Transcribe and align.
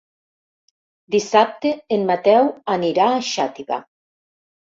Dissabte 1.15 1.73
en 1.99 2.07
Mateu 2.13 2.49
anirà 2.77 3.07
a 3.11 3.21
Xàtiva. 3.29 3.79